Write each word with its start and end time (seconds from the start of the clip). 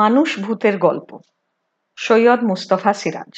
মানুষ 0.00 0.28
ভূতের 0.44 0.76
গল্প। 0.86 1.10
সৈয়দ 1.98 2.40
মুস্তফা 2.50 2.92
সিরাজ। 3.00 3.34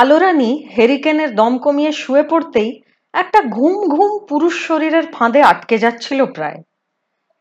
আলোরানি 0.00 0.50
হেরিকেনের 0.74 1.30
দম 1.34 1.52
কমিয়ে 1.64 1.92
শুয়ে 2.02 2.24
পড়তেই 2.30 2.70
একটা 3.14 3.40
ঘুম 3.56 3.74
ঘুম 3.94 4.10
পুরুষ 4.28 4.54
শরীরের 4.68 5.06
ফাঁদে 5.14 5.40
আটকে 5.42 5.76
যাচ্ছিল 5.84 6.20
প্রায়। 6.36 6.58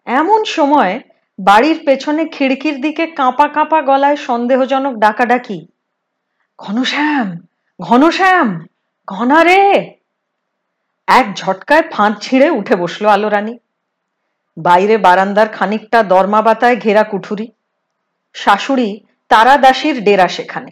এমন 0.07 0.39
সময় 0.55 0.93
বাড়ির 1.39 1.77
পেছনে 1.85 2.23
খিড়কির 2.25 2.75
দিকে 2.81 3.03
কাঁপা 3.19 3.47
কাঁপা 3.55 3.79
গলায় 3.81 4.17
সন্দেহজনক 4.27 4.93
ডাকাডাকি, 5.03 5.59
ঘনশ্যাম 6.59 7.27
ঘনশ্যাম 7.79 8.47
ঘনারে 9.07 9.59
এক 11.07 11.25
ঝটকায় 11.35 11.85
ফাঁদ 11.93 12.13
ছিঁড়ে 12.23 12.47
উঠে 12.59 12.75
বসল 12.75 13.05
আলোরানী। 13.15 13.53
বাইরে 14.57 14.97
বারান্দার 14.97 15.49
খানিকটা 15.49 16.03
দরমাবাতায় 16.03 16.75
ঘেরা 16.75 17.03
কুঠুরি। 17.03 17.51
শাশুড়ি 18.33 19.01
তারা 19.29 19.57
দাসীর 19.57 20.03
ডেরা 20.03 20.27
সেখানে। 20.27 20.71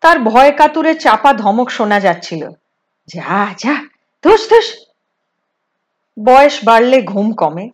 তার 0.00 0.18
ভয় 0.18 0.52
কাতুরে 0.52 0.94
চাপা 0.94 1.32
ধমক 1.32 1.70
শোনা 1.70 2.00
যাচ্ছিল। 2.00 2.50
যা 3.06 3.46
যা, 3.58 3.84
ধুস 4.24 4.50
ধুস। 4.50 4.74
বয়স 6.24 6.60
বাড়লে 6.64 7.02
ঘুম 7.02 7.32
কমে, 7.32 7.70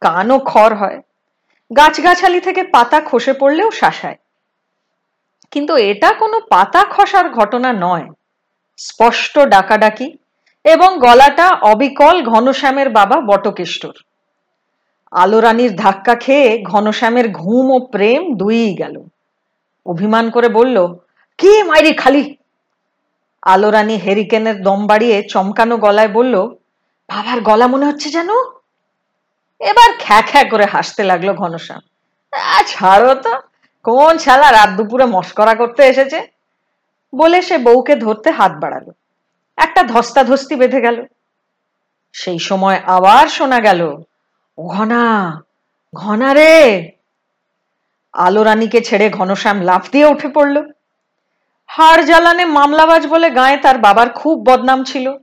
কানও 0.00 0.38
খর 0.38 0.74
হয়। 0.74 1.00
গাছগাছালি 1.76 2.40
থেকে 2.40 2.62
পাতা 2.62 3.00
খসে 3.00 3.32
পড়লেও 3.32 3.70
শাসায়। 3.70 4.16
কিন্তু 5.50 5.76
এটা 5.76 6.12
কোনো 6.12 6.40
পাতা 6.40 6.84
খসার 6.84 7.30
ঘটনা 7.30 7.72
নয়। 7.72 8.10
স্পষ্ট 8.76 9.38
ডাকাডাকি 9.38 10.16
এবং 10.64 10.98
গলাটা 10.98 11.48
অবিকল 11.48 12.22
ঘনশ্যামের 12.22 12.90
বাবা 12.90 13.20
বটকেষ্টর। 13.20 13.92
আলোরানির 15.14 15.76
ধাক্কা 15.76 16.14
খেয়ে 16.14 16.62
ঘনশ্যামের 16.62 17.32
ঘুম 17.32 17.70
ও 17.70 17.86
প্রেম 17.86 18.36
দুইই 18.36 18.74
গেল। 18.74 19.02
অভিমান 19.86 20.30
করে 20.30 20.48
বলল, 20.48 20.96
কি 21.38 21.62
মাইরি 21.62 21.92
খালি? 21.92 22.36
আলোরানি 23.42 23.96
হেরিকেনের 23.96 24.62
দম 24.62 24.86
বাড়িয়ে 24.86 25.22
চমকানো 25.22 25.76
গলায় 25.76 26.08
বলল, 26.08 26.48
বাবার 27.08 27.40
গলা 27.40 27.66
মনে 27.66 27.86
হচ্ছে 27.86 28.10
যেন? 28.10 28.28
এবার 29.60 29.92
খ্যা 29.98 30.22
খ্যা 30.22 30.44
করে 30.44 30.64
হাসতে 30.64 31.02
লাগল 31.04 31.32
ঘনশ্যাম। 31.32 31.80
ছাড়ো 32.66 33.14
তো, 33.14 33.40
কোন 33.82 34.16
ছালা 34.16 34.52
রাত 34.52 34.70
দুপুরে 34.70 35.04
মস্করা 35.04 35.54
করতে 35.54 35.82
এসেছে? 35.82 36.26
বলে 37.14 37.42
সে 37.42 37.58
বউকে 37.58 37.96
ধরতে 37.96 38.30
হাত 38.30 38.52
বাড়ালো। 38.52 38.92
একটা 39.56 39.82
ধস্তাধস্তি 39.82 40.56
বেঁধে 40.56 40.80
গেল। 40.80 41.06
সেই 42.12 42.38
সময় 42.38 42.80
আবার 42.86 43.28
শোনা 43.28 43.60
গেল 43.60 44.02
ঘনা 44.58 45.42
ঘনা 45.94 46.34
রে। 46.34 46.92
আলো 48.12 48.42
রানীকে 48.42 48.80
ছেড়ে 48.80 49.10
ঘনশ্যাম 49.10 49.60
লাফ 49.60 49.90
দিয়ে 49.90 50.06
উঠে 50.06 50.28
পড়ল। 50.28 50.72
হার 51.66 52.04
জ্বালানে 52.04 52.44
মামলাবাজ 52.44 53.06
বলে 53.06 53.30
গায়ে 53.30 53.56
তার 53.56 53.78
বাবার 53.78 54.10
খুব 54.10 54.46
বদনাম 54.46 54.84
ছিল। 54.84 55.16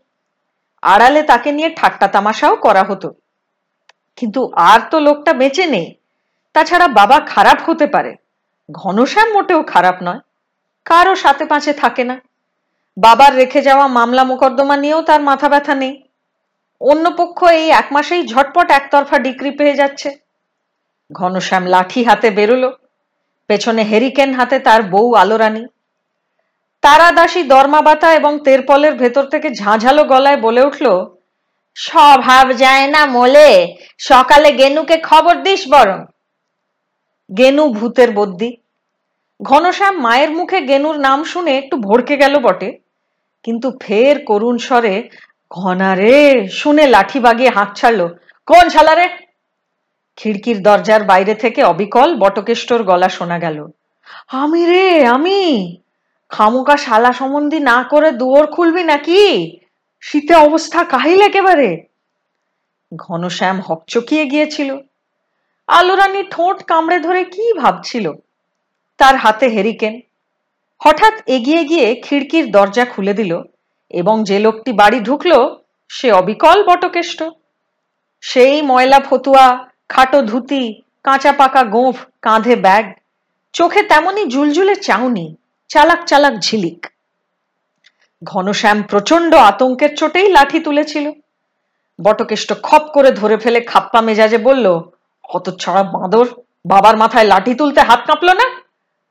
আড়ালে 0.81 1.23
তাকে 1.23 1.51
নিয়ে 1.51 1.69
ঠাট্টা 1.75 2.07
তামাশাও 2.07 2.55
করা 2.55 2.83
হতো। 2.83 3.13
কিন্তু 4.15 4.51
আর 4.55 4.79
তো 4.89 4.99
লোকটা 4.99 5.33
বেঁচে 5.33 5.65
নেই। 5.65 5.95
তাছাড়া 6.53 6.87
বাবা 6.87 7.19
খারাপ 7.19 7.69
হতে 7.69 7.87
পারে। 7.87 8.15
ঘনশ্যাম 8.71 9.33
মোটেও 9.33 9.63
খারাপ 9.63 9.95
নয়। 10.03 10.19
কারও 10.85 11.15
সাথে 11.15 11.45
পাঁচে 11.45 11.73
থাকে 11.73 12.03
না। 12.03 12.21
বাবার 12.97 13.35
রেখে 13.35 13.61
যাওয়া 13.61 13.87
মামলা 13.87 14.23
মোকদ্দমা 14.23 14.77
নিয়েও 14.77 15.01
তার 15.01 15.21
মাথা 15.21 15.49
ব্যথা 15.49 15.75
নেই। 15.75 16.03
অন্য 16.89 17.05
পক্ষ 17.19 17.39
এই 17.59 17.67
এক 17.81 17.87
মাসেই 17.95 18.21
ঝটপট 18.31 18.67
একতরফা 18.79 19.17
ডিগ্রি 19.27 19.51
পেয়ে 19.59 19.79
যাচ্ছে। 19.81 20.09
ঘনশ্যাম 21.11 21.63
লাঠি 21.73 22.01
হাতে 22.03 22.29
বেরোলো। 22.37 22.69
পেছনে 23.49 23.81
হেরিকেন 23.91 24.31
হাতে 24.33 24.57
তার 24.67 24.81
বউ 24.93 25.07
আলোরানী। 25.21 25.63
তারাদাসী 26.83 27.41
দর্মাবাতা 27.53 28.09
এবং 28.19 28.33
তেরপলের 28.45 28.93
ভেতর 29.01 29.25
থেকে 29.33 29.47
ঝাঁঝালো 29.59 30.03
গলায় 30.11 30.39
বলে 30.45 30.61
উঠল 30.69 30.85
স্বভাব 31.77 32.45
যায় 32.63 32.85
না 32.93 33.01
মোলে, 33.15 33.49
সকালে 34.09 34.49
গেনুকে 34.59 34.97
খবর 35.09 35.35
দিস 35.45 35.61
বরং। 35.73 35.99
গেনু 37.29 37.63
ভূতের 37.77 38.09
বদ্যি। 38.17 38.49
ঘনশ্যাম 39.39 39.93
মায়ের 40.05 40.31
মুখে 40.37 40.59
গেনুর 40.69 40.97
নাম 41.07 41.19
শুনে 41.31 41.51
একটু 41.57 41.75
ভড়কে 41.77 42.15
গেল 42.23 42.33
বটে, 42.45 42.69
কিন্তু 43.45 43.67
ফের 43.83 44.15
করুণ 44.29 44.55
স্বরে 44.67 44.95
ঘনারে 45.51 46.47
শুনে 46.47 46.87
লাঠি 46.87 47.19
বাগিয়ে 47.19 47.49
হাঁক 47.49 47.73
ছাড়লো। 47.73 48.07
কোন 48.45 48.69
ছালারে 48.69 49.09
খিড়কির 50.15 50.63
দরজার 50.63 51.03
বাইরে 51.03 51.35
থেকে 51.35 51.63
অবিকল 51.63 52.15
বটকেষ্টর 52.15 52.83
গলা 52.83 53.09
শোনা 53.09 53.39
গেল। 53.39 53.67
আমি 54.27 54.65
রে, 54.65 55.05
আমি? 55.05 55.77
খামুকা 56.29 56.77
শালা 56.77 57.13
সম্বন্ধী 57.13 57.59
না 57.59 57.83
করে 57.83 58.11
দুয়ার 58.11 58.47
খুলবি 58.47 58.83
নাকি? 58.83 59.59
শীতে 60.01 60.35
অবস্থা 60.35 60.83
কাহিল 60.83 61.21
একেবারে। 61.21 61.83
ঘনশ্যাম 62.95 63.61
হকচকিয়ে 63.61 64.25
গিয়েছিল। 64.25 64.77
আলোরানি 65.67 66.23
ঠোঁট 66.31 66.63
কামড়ে 66.63 66.99
ধরে 66.99 67.23
কি 67.23 67.53
ভাবছিল? 67.53 68.11
তার 68.97 69.15
হাতে 69.15 69.47
হেরিকেন। 69.47 69.99
হঠাৎ 70.79 71.13
এগিয়ে 71.25 71.63
গিয়ে 71.63 71.95
খিড়কির 71.95 72.51
দরজা 72.51 72.85
খুলে 72.85 73.13
দিল। 73.13 73.41
এবং 73.93 74.23
যে 74.23 74.39
লোকটি 74.39 74.71
বাড়ি 74.71 74.99
ঢুকলো, 74.99 75.59
সে 75.89 76.11
অবিকল 76.11 76.63
বটকেষ্ট। 76.63 77.23
সেই 78.21 78.61
ময়লা 78.61 78.99
ফতুয়া, 78.99 79.67
খাটো 79.89 80.21
ধুতি, 80.21 80.81
কাঁচা 81.03 81.31
পাকা 81.31 81.63
গোঁফ, 81.63 81.95
কাঁধে 82.21 82.55
ব্যাগ, 82.55 82.93
চোখে 83.53 83.81
তেমনি 83.83 84.25
জুলজুলে 84.25 84.75
চাউনি, 84.75 85.35
চালাক 85.69 86.05
চালাক 86.05 86.33
ঝিলিক। 86.39 86.87
ঘনশ্যাম 88.23 88.83
প্রচণ্ড 88.83 89.35
আতঙ্কের 89.35 89.95
চোটেই 89.95 90.29
লাঠি 90.29 90.59
তুলেছিল। 90.59 91.11
বটকেষ্ট 92.01 92.53
খপ 92.63 92.83
করে 92.93 93.11
ধরে 93.11 93.37
ফেলে 93.37 93.61
খাপ্পা 93.61 94.01
মেজাজে 94.01 94.37
বলল 94.37 94.79
কত 95.29 95.57
ছড়া 95.59 95.83
বাঁদর 95.83 96.27
বাবার 96.65 96.97
মাথায় 96.97 97.23
লাঠি 97.23 97.53
তুলতে 97.53 97.81
হাত 97.81 98.01
কাঁপলো 98.07 98.33
না? 98.33 98.47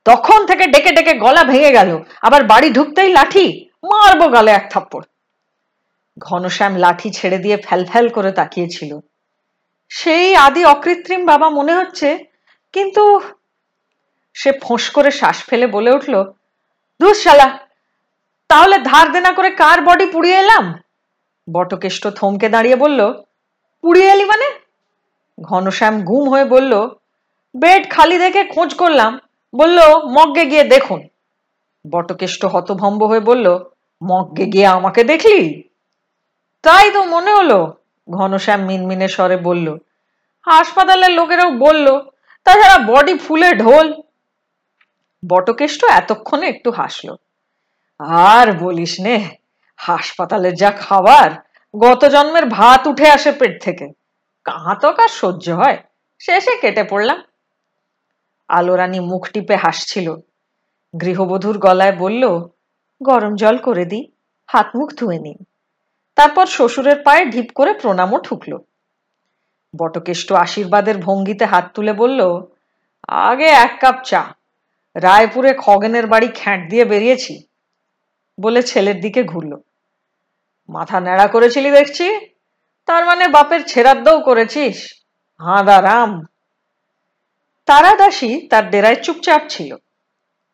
তখন 0.05 0.47
থেকে 0.47 0.67
ডেকে 0.67 0.93
ডেকে 0.93 1.15
গলা 1.15 1.45
ভেঙে 1.45 1.73
গেল। 1.73 1.91
আবার 2.23 2.45
বাড়ি 2.45 2.71
ঢুকতেই 2.71 3.11
লাঠি 3.13 3.70
মারবো 3.85 4.27
গালে 4.35 4.51
এক 4.51 4.65
থাপ্পড়। 4.73 5.07
ঘনশ্যাম 6.17 6.73
লাঠি 6.85 7.09
ছেড়ে 7.11 7.39
দিয়ে 7.45 7.57
ফ্যাল 7.67 7.83
ফ্যাল 7.91 8.07
করে 8.17 8.31
তাকিয়েছিল। 8.39 8.93
সেই 9.91 10.37
আদি 10.47 10.63
অকৃত্রিম 10.65 11.23
বাবা 11.27 11.49
মনে 11.59 11.73
হচ্ছে, 11.79 12.09
কিন্তু 12.75 13.05
সে 14.37 14.51
ফোঁস 14.63 14.85
করে 14.91 15.11
শ্বাস 15.11 15.39
ফেলে 15.49 15.67
বলে 15.67 15.91
উঠল 15.97 16.15
দুঃশালা 17.01 17.49
তাহলে 18.51 18.77
ধার 18.79 19.07
দেনা 19.13 19.33
করে 19.33 19.51
কার 19.63 19.79
বডি 19.87 20.07
পুড়িয়ে 20.07 20.39
এলাম? 20.39 20.65
বটকেষ্ট 21.49 22.05
থমকে 22.19 22.49
দাঁড়িয়ে 22.49 22.77
বলল, 22.77 23.01
পুড়িয়ে 23.85 24.13
এলি 24.15 24.25
মানে? 24.25 24.47
ঘনশ্যাম 25.39 25.95
গুম 26.05 26.25
হয়ে 26.29 26.47
বলল, 26.55 26.73
বেড 27.55 27.83
খালি 27.91 28.17
দেখে 28.19 28.43
খোঁজ 28.45 28.71
করলাম। 28.75 29.13
বলল, 29.55 29.79
মগ্গে 30.17 30.45
গিয়ে 30.51 30.65
দেখুন। 30.65 31.01
বটকেষ্ট 31.85 32.43
হতভম্ব 32.45 33.01
হয়ে 33.11 33.21
বলল 33.21 33.47
মগ্গে 34.03 34.47
গিয়ে 34.47 34.67
আমাকে 34.67 35.05
দেখলি? 35.05 35.69
তাই 36.63 36.91
তো 36.91 37.05
মনে 37.05 37.35
হলো 37.35 37.75
ঘনশ্যাম 38.11 38.61
মিনমিনে 38.61 39.09
স্বরে 39.09 39.37
বলল। 39.37 39.79
হাসপাতালের 40.47 41.11
লোকেরাও 41.11 41.51
বলল, 41.51 42.01
তাছাড়া 42.45 42.79
বডি 42.79 43.19
ফুলে 43.19 43.55
ঢোল। 43.55 44.03
বটকেষ্ট 45.29 45.85
এতক্ষণে 45.85 46.49
একটু 46.49 46.71
হাসলো। 46.71 47.17
আর 47.99 48.53
বলিস 48.53 49.01
নে 49.01 49.29
হাসপাতালের 49.77 50.55
যা 50.55 50.71
খাবার, 50.71 51.31
গত 51.79 52.05
জন্মের 52.05 52.47
ভাত 52.47 52.87
উঠে 52.87 53.11
আসে 53.11 53.33
পেট 53.33 53.63
থেকে। 53.63 53.89
কাঁতক 54.45 54.99
আর 54.99 55.09
সহ্য 55.09 55.51
হয়, 55.51 55.79
শেষে 56.19 56.57
কেটে 56.57 56.85
পড়লাম। 56.85 57.23
আলোরানি 58.49 59.01
মুখ 59.01 59.31
টিপে 59.31 59.57
হাসছিল। 59.57 60.17
গৃহবধূর 61.01 61.59
গলায় 61.59 61.97
বলল 61.97 62.49
গরম 63.03 63.33
জল 63.35 63.57
করে 63.59 63.85
দিই, 63.85 64.05
হাত 64.47 64.69
মুখ 64.77 64.89
ধুয়ে 64.95 65.19
নিন 65.19 65.39
তারপর 66.17 66.47
শ্বশুরের 66.47 66.99
পায়ে 67.03 67.25
ঢিপ 67.25 67.49
করে 67.55 67.73
প্রণামও 67.75 68.19
ঠুকল। 68.19 68.53
বটকেষ্ট 69.77 70.33
আশীর্বাদের 70.33 70.97
ভঙ্গিতে 70.99 71.45
হাত 71.45 71.67
তুলে 71.75 71.93
বলল, 71.93 72.21
আগে 73.31 73.49
এক 73.65 73.73
কাপ 73.81 73.97
চা, 74.05 74.23
রায়পুরে 74.97 75.51
খগেনের 75.55 76.07
বাড়ি 76.07 76.29
খ্যাঁট 76.35 76.61
দিয়ে 76.71 76.85
বেরিয়েছি, 76.85 77.35
বলে 78.41 78.63
ছেলের 78.63 79.01
দিকে 79.01 79.23
ঘুরল। 79.23 79.53
মাথা 80.69 81.01
ন্যাড়া 81.01 81.27
করেছিলি 81.27 81.71
দেখছি, 81.71 82.07
তার 82.87 83.03
মানে 83.05 83.29
বাপের 83.29 83.63
ছেড়াদ্দও 83.67 84.19
করেছিস, 84.21 84.77
হাঁদা 85.41 85.83
রাম। 85.83 86.13
তারাদাসী 87.69 88.31
তার 88.51 88.71
ডেরায় 88.71 88.99
চুপচাপ 89.05 89.43
ছিল। 89.49 89.71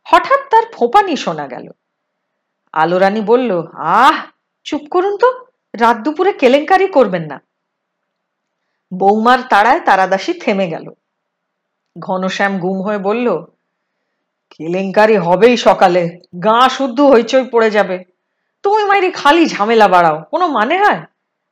হঠাৎ 0.06 0.40
তার 0.50 0.64
ফোপানি 0.74 1.16
শোনা 1.16 1.46
গেল। 1.46 1.66
আলোরানী 2.76 3.20
বলল, 3.20 3.50
আহ, 3.74 4.16
চুপ 4.64 4.80
করুন 4.90 5.16
তো, 5.16 5.28
রাত 5.80 5.96
দুপুরে 5.96 6.32
কেলেঙ্কারি 6.32 6.86
করবেন 6.86 7.22
না। 7.22 7.42
বৌমার 8.94 9.38
তাড়ায় 9.50 9.80
তারাদাসী 9.80 10.32
থেমে 10.32 10.66
গেল। 10.68 10.86
ঘনশ্যাম 11.98 12.58
গুম 12.58 12.82
হয়ে 12.82 12.98
বলল, 12.98 13.26
কেলেঙ্কারি 14.50 15.16
হবেই 15.16 15.56
সকালে, 15.56 16.02
গা 16.44 16.68
শুদ্ধ 16.68 17.00
হইচই 17.00 17.44
পড়ে 17.44 17.70
যাবে। 17.70 18.04
তুমি 18.62 18.84
মাইরি 18.84 19.10
খালি 19.10 19.46
ঝামেলা 19.46 19.88
বাড়াও, 19.88 20.22
কোনো 20.30 20.46
মানে 20.46 20.76
হয়? 20.78 21.00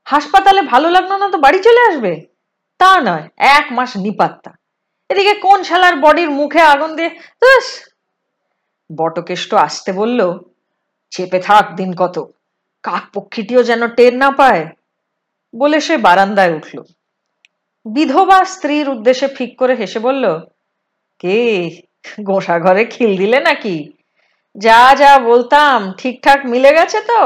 হাসপাতালে 0.05 0.63
ভালো 0.63 0.91
লাগল 0.91 1.13
না 1.17 1.31
তো 1.31 1.39
বাড়ি 1.39 1.59
চলে 1.59 1.83
আসবে? 1.91 2.13
তা 2.79 3.01
নয়, 3.01 3.29
এক 3.37 3.67
মাস 3.71 3.97
নিপাত্তা। 3.97 4.51
এদিকে 5.09 5.35
কোন 5.35 5.63
শালার 5.63 5.97
বডির 5.97 6.31
মুখে 6.31 6.61
আগুন 6.61 6.97
দিয়ে 6.97 7.11
বটকেষ্ট 8.91 9.55
আসতে 9.55 9.93
বলল 9.93 10.21
চেপে 11.15 11.39
থাক 11.49 11.65
দিন 11.79 11.91
কত। 12.01 12.17
কাক 12.85 13.05
পক্ষীটিও 13.15 13.63
যেন 13.63 13.83
টের 13.97 14.15
না 14.23 14.29
পায় 14.39 14.63
বলে 15.55 15.79
সে 15.87 15.95
বারান্দায় 16.07 16.55
উঠল। 16.59 16.77
বিধবা 17.87 18.39
স্ত্রীর 18.53 18.87
উদ্দেশ্যে 18.95 19.29
ফিক 19.37 19.53
করে 19.61 19.75
হেসে 19.81 20.01
বলল, 20.07 20.25
কে? 21.21 21.39
গোসা 22.29 22.57
ঘরে 22.65 22.83
খিল 22.93 23.13
দিলে 23.21 23.39
নাকি? 23.41 23.77
যা 24.57 24.81
যা 25.01 25.13
বলতাম 25.31 25.79
ঠিকঠাক 25.99 26.41
মিলে 26.53 26.71
গেছে 26.79 26.99
তো। 27.11 27.21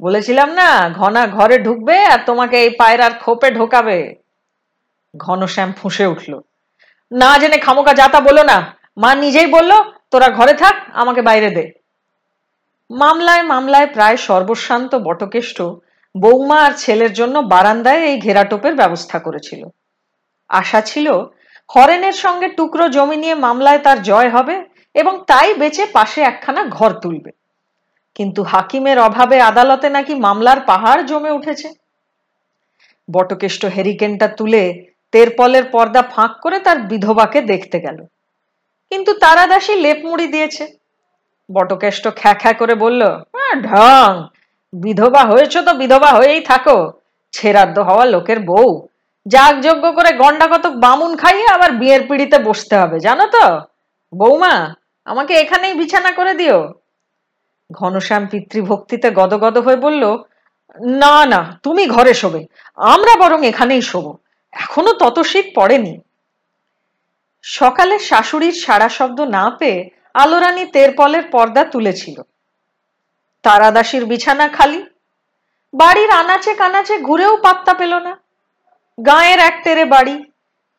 বলেছিলাম 0.00 0.48
না, 0.60 0.68
ঘনা 1.00 1.22
ঘরে 1.36 1.56
ঢুকবে 1.58 1.96
আর 2.12 2.20
তোমাকে 2.26 2.56
এই 2.64 2.70
পায়রার 2.80 3.12
খোপে 3.22 3.48
ঢোকাবে। 3.50 3.98
ঘনশ্যাম 5.14 5.70
ফুঁসে 5.78 6.04
উঠল, 6.06 6.32
না 7.12 7.30
জেনে 7.40 7.58
খামোকা 7.58 7.92
যাতা 8.00 8.18
বলো 8.28 8.42
না। 8.50 8.58
মা 9.02 9.10
নিজেই 9.14 9.48
বলল, 9.56 9.72
তোরা 10.10 10.28
ঘরে 10.38 10.54
থাক, 10.62 10.76
আমাকে 11.02 11.20
বাইরে 11.28 11.50
দে। 11.56 11.64
মামলায় 12.92 13.42
মামলায় 13.42 13.86
প্রায় 13.86 14.16
সর্বশান্ত 14.16 14.94
বটকেষ্ট। 14.94 15.62
বৌমা 16.16 16.60
আর 16.60 16.72
ছেলের 16.72 17.12
জন্য 17.12 17.38
বারান্দায় 17.38 18.02
এই 18.02 18.20
ঘেরাটোপের 18.20 18.74
ব্যবস্থা 18.74 19.18
করেছিল। 19.18 19.68
আশা 20.48 20.80
ছিল 20.80 21.12
হরেনের 21.76 22.12
সঙ্গে 22.12 22.48
টুকরো 22.48 22.88
জমি 22.88 23.16
নিয়ে 23.16 23.34
মামলায় 23.34 23.78
তার 23.78 24.02
জয় 24.02 24.28
হবে 24.28 24.64
এবং 24.94 25.24
তাই 25.26 25.54
বেচে 25.54 25.86
পাশে 25.86 26.20
একখানা 26.20 26.64
ঘর 26.64 26.90
তুলবে। 26.92 27.30
কিন্তু 28.14 28.42
হাকিমের 28.42 28.98
অভাবে 28.98 29.40
আদালতে 29.40 29.88
নাকি 29.88 30.14
মামলার 30.14 30.60
পাহাড় 30.60 31.02
জমে 31.02 31.30
উঠেছে। 31.30 31.68
বটকেষ্ট 33.10 33.64
হেরিকেনটা 33.64 34.28
তুলে 34.28 34.86
তেরপলের 35.12 35.64
পর্দা 35.64 36.02
ফাঁক 36.02 36.30
করে 36.40 36.58
তার 36.58 36.82
বিধবাকে 36.82 37.40
দেখতে 37.42 37.80
গেল। 37.80 38.04
কিন্তু 38.90 39.14
তারাদাসী 39.14 39.74
লেপ 39.74 40.04
মুড়ি 40.04 40.26
দিয়েছে। 40.26 40.81
বটকেষ্ট 41.52 42.08
খ্যা 42.16 42.32
খ্যা 42.34 42.52
করে 42.52 42.74
বলল 42.74 43.02
ঢং! 43.62 44.10
বিধবা 44.72 45.22
হয়েছ 45.24 45.54
তো 45.58 45.72
বিধবা 45.74 46.10
হয়েই 46.12 46.40
থাকো। 46.40 46.78
ছেড়াদ্দ 47.32 47.78
হওয়া 47.78 48.04
লোকের 48.04 48.40
বউ। 48.40 48.88
যাগযজ্ঞ 49.26 49.92
করে 49.92 50.10
গন্ডা 50.12 50.46
কতক 50.46 50.70
বামুন 50.70 51.16
খাইয়ে 51.16 51.46
আবার 51.46 51.70
বিয়ের 51.70 52.02
পিড়িতে 52.08 52.38
বসতে 52.38 52.76
হবে, 52.76 53.00
জানো 53.00 53.26
তো? 53.26 53.44
বৌমা, 54.12 54.74
আমাকে 55.04 55.32
এখানেই 55.34 55.74
বিছানা 55.74 56.12
করে 56.12 56.34
দিও। 56.34 56.74
ঘনশ্যাম 57.72 58.26
পিতৃভক্তিতে 58.26 59.10
গদগদ 59.10 59.58
হয়ে 59.58 59.76
বলল, 59.76 60.16
না 60.80 61.26
না, 61.26 61.40
তুমি 61.62 61.86
ঘরে 61.86 62.14
শোবে। 62.14 62.46
আমরা 62.76 63.12
বরং 63.18 63.46
এখানেই 63.46 63.82
শোবো। 63.82 64.18
এখনও 64.52 64.92
তত 64.92 65.20
শীত 65.20 65.46
পড়েনি। 65.54 65.94
সকালে 67.42 67.98
শাশুড়ির 67.98 68.52
সারা 68.52 68.88
শব্দ 68.88 69.20
না 69.20 69.50
পেয়ে 69.58 69.90
আলোরানী 70.14 70.64
তেরপলের 70.64 71.22
পর্দা 71.22 71.64
তুলেছিল। 71.64 72.22
তারাদাসীর 73.42 74.04
বিছানা 74.04 74.48
খালি। 74.48 74.84
বাড়ির 75.74 76.10
আনাচে 76.10 76.54
কানাচে 76.54 76.98
ঘুরেও 76.98 77.36
পাত্তা 77.36 77.74
পেল 77.74 77.98
না। 77.98 78.20
গাঁয়ের 79.06 79.38
এক 79.38 79.60
তেরে 79.64 79.84
বাড়ি। 79.84 80.24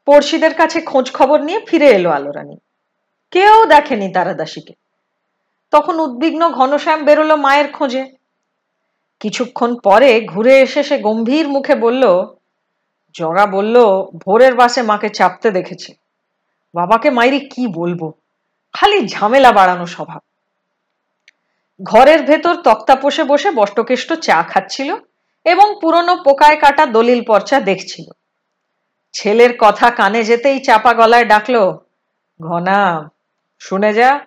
পড়শিদের 0.05 0.53
কাছে 0.53 0.81
খোঁজ 0.81 1.11
খবর 1.11 1.41
নিয়ে 1.41 1.59
ফিরে 1.59 1.89
এলো 1.89 2.09
আলোরানি। 2.09 2.57
কেউ 3.31 3.65
দেখেনি 3.65 4.11
তারাদাসীকে। 4.11 4.73
তখন 5.71 5.99
উদ্বিগ্ন 5.99 6.49
ঘনশ্যাম 6.49 7.03
বেরোলো 7.03 7.37
মায়ের 7.37 7.71
খোঁজে। 7.71 8.11
কিছুক্ষণ 9.19 9.75
পরে 9.75 10.21
ঘুরে 10.21 10.59
এসে 10.59 10.83
সে 10.83 10.97
গম্ভীর 10.97 11.47
মুখে 11.47 11.75
বলল 11.75 12.25
জগা 13.13 13.45
বলল, 13.45 13.83
ভোরের 14.25 14.55
বাসে 14.55 14.81
মাকে 14.81 15.09
চাপতে 15.09 15.51
দেখেছে। 15.51 15.93
বাবাকে 16.73 17.09
মাইরি 17.09 17.39
কি 17.39 17.67
বলব? 17.67 18.11
খালি 18.73 19.07
ঝামেলা 19.07 19.51
বাড়ানো 19.51 19.85
স্বভাব। 19.85 20.21
ঘরের 21.83 22.23
ভেতর 22.23 22.55
তক্তা 22.55 22.95
পোষে 22.95 23.23
বসে 23.23 23.51
বষ্টকেষ্ট 23.51 24.13
চা 24.13 24.43
খাচ্ছিল 24.43 24.95
এবং 25.45 25.77
পুরনো 25.81 26.15
পোকায় 26.23 26.59
কাটা 26.59 26.85
দলিল 26.85 27.23
পর্চা 27.23 27.59
দেখছিল। 27.59 28.11
ছেলের 29.13 29.49
কথা 29.59 29.91
কানে 29.91 30.23
যেতেই 30.23 30.59
চাপা 30.59 30.93
গলায় 30.93 31.25
ডাকলো, 31.25 31.79
ঘনা, 32.41 33.09
শুনে 33.59 33.93
যা। 33.93 34.19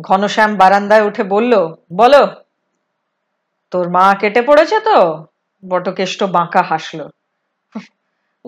ঘনশ্যাম 0.00 0.56
বারান্দায় 0.56 1.02
উঠে 1.02 1.22
বলল, 1.22 1.74
বলো, 1.92 2.26
তোর 3.70 3.90
মা 3.90 4.14
কেটে 4.14 4.42
পড়েছে 4.42 4.80
তো? 4.80 5.26
বটকেষ্ট 5.68 6.24
বাঁকা 6.24 6.62
হাসলো। 6.62 7.10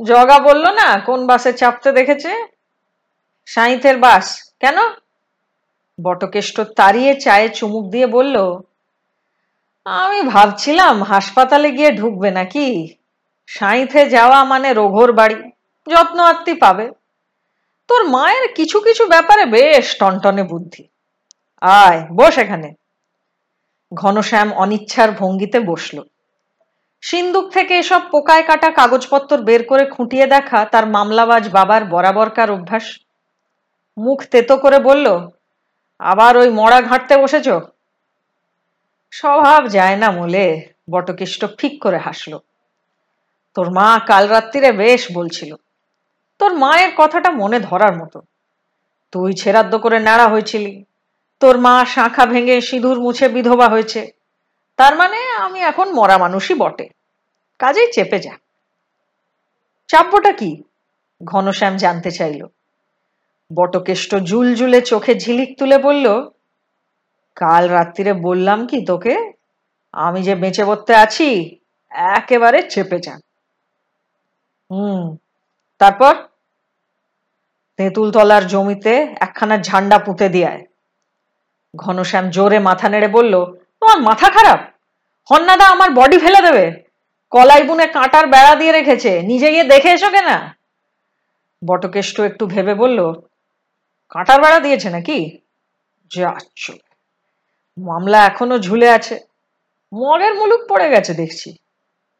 জগা 0.04 0.38
বলল 0.38 0.70
না, 0.70 0.98
কোন 0.98 1.26
বাসে 1.26 1.52
চাপতে 1.52 1.92
দেখেছে? 1.92 2.46
সাঁইথের 3.46 3.96
বাস। 3.96 4.45
কেন? 4.62 4.78
বটকেষ্ট 5.98 6.56
তাড়িয়ে 6.78 7.12
চায়ে 7.24 7.48
চুমুক 7.48 7.84
দিয়ে 7.90 8.06
বলল, 8.06 8.36
আমি 9.86 10.20
ভাবছিলাম 10.32 10.94
হাসপাতালে 11.02 11.68
গিয়ে 11.70 11.90
ঢুকবে 11.92 12.28
নাকি? 12.30 12.66
সাঁইথে 13.46 14.02
যাওয়া 14.10 14.38
মানে 14.44 14.68
রঘোর 14.72 15.10
বাড়ি, 15.12 15.38
যত্ন 15.86 16.18
আত্মি 16.20 16.54
পাবে। 16.54 16.86
তোর 17.88 18.02
মায়ের 18.08 18.46
কিছু 18.54 18.78
কিছু 18.80 19.02
ব্যাপারে 19.06 19.44
বেশ 19.46 19.86
টনটনে 19.98 20.42
বুদ্ধি। 20.42 20.82
আয়, 21.62 22.00
বস 22.18 22.34
এখানে। 22.38 22.68
ঘনশ্যাম 23.92 24.48
অনিচ্ছার 24.52 25.10
ভঙ্গিতে 25.12 25.58
বসল। 25.60 25.96
সিন্দুক 27.02 27.46
থেকে 27.52 27.74
এসব 27.78 28.02
পোকায় 28.10 28.44
কাটা 28.48 28.70
কাগজপত্র 28.70 29.32
বের 29.48 29.62
করে 29.66 29.84
খুঁটিয়ে 29.86 30.26
দেখা 30.26 30.60
তার 30.72 30.84
মামলাবাজ 30.86 31.44
বাবার 31.56 31.82
বরাবরকার 31.84 32.48
অভ্যাস। 32.50 32.86
মুখ 33.96 34.18
তেতো 34.32 34.54
করে 34.56 34.78
বলল, 34.78 35.06
আবার 36.00 36.32
ওই 36.36 36.48
মরা 36.58 36.78
ঘাঁটতে 36.82 37.14
বসেছ? 37.16 37.48
স্বভাব 39.12 39.62
যায় 39.68 39.96
না 39.96 40.08
মোলে, 40.10 40.46
বটকেষ্ট 40.90 41.40
ফিক 41.58 41.74
করে 41.82 41.98
হাসল। 41.98 42.32
তোর 43.54 43.68
মা 43.70 43.88
কাল 44.06 44.24
রাত্রিরে 44.28 44.70
বেশ 44.72 45.02
বলছিল, 45.12 45.50
তোর 46.40 46.52
মায়ের 46.54 46.92
কথাটা 46.96 47.30
মনে 47.30 47.58
ধরার 47.60 47.94
মতো। 48.00 48.18
তুই 49.12 49.30
ছেড়াদ্দ 49.32 49.72
করে 49.76 49.98
নাড়া 49.98 50.26
হয়েছিলি, 50.28 50.72
তোর 51.40 51.56
মা 51.58 51.74
শাঁখা 51.94 52.24
ভেঙে 52.26 52.56
সিঁদুর 52.60 52.98
মুছে 53.00 53.26
বিধবা 53.28 53.66
হয়েছে, 53.68 54.00
তার 54.78 54.94
মানে 54.96 55.18
আমি 55.44 55.60
এখন 55.60 55.86
মরা 55.94 56.16
মানুষই 56.18 56.54
বটে, 56.54 56.86
কাজেই 57.60 57.88
চেপে 57.92 58.18
যা। 58.18 58.34
চাপটা 59.90 60.32
কি? 60.32 60.50
ঘনশ্যাম 61.20 61.74
জানতে 61.76 62.10
চাইল। 62.10 62.42
বটকেষ্ট 63.50 64.10
জুল 64.30 64.48
জুলে 64.58 64.80
চোখে 64.90 65.12
ঝিলিক 65.22 65.50
তুলে 65.58 65.76
বলল, 65.86 66.06
কাল 67.36 67.64
রাত্রিরে 67.76 68.12
বললাম 68.26 68.58
কি 68.70 68.78
তোকে? 68.90 69.14
আমি 69.94 70.20
যে 70.26 70.34
বেঁচে 70.42 70.64
বলতে 70.70 70.92
আছি, 71.04 71.28
একেবারে 72.16 72.58
চেপে 72.72 72.98
যান 73.04 73.20
হুম, 74.70 75.02
তারপর? 75.80 76.14
তেঁতুল 77.78 78.08
তলার 78.16 78.44
জমিতে 78.52 78.94
একখানা 79.26 79.56
ঝান্ডা 79.68 79.98
পুঁতে 80.06 80.26
দিয়ায় 80.34 80.62
ঘনশ্যাম 81.74 82.24
জোরে 82.36 82.58
মাথা 82.68 82.86
নেড়ে 82.92 83.08
বলল, 83.16 83.34
তোমার 83.78 83.98
মাথা 84.08 84.28
খারাপ? 84.36 84.60
হন্নাদা 85.30 85.66
আমার 85.74 85.90
বডি 85.98 86.18
ফেলে 86.24 86.40
দেবে। 86.46 86.64
কলাই 87.32 87.62
বুনে 87.68 87.86
কাঁটার 87.96 88.26
বেড়া 88.34 88.52
দিয়ে 88.60 88.72
রেখেছে, 88.78 89.12
নিজে 89.30 89.48
গিয়ে 89.54 89.70
দেখে 89.72 89.90
এসো 89.96 90.08
কেনা? 90.14 90.36
বটকেষ্ট 91.62 92.16
একটু 92.30 92.44
ভেবে 92.54 92.74
বলল 92.82 92.98
কাঁটার 94.10 94.42
বেড়া 94.42 94.60
দিয়েছে 94.60 94.90
নাকি? 94.90 95.38
যাচ্ছ 96.10 96.70
মামলা 97.78 98.26
এখনও 98.26 98.58
ঝুলে 98.58 98.88
আছে। 98.90 99.20
মরের 99.92 100.34
মুলুক 100.34 100.60
পড়ে 100.68 100.90
গেছে, 100.90 101.14
দেখছি। 101.14 101.56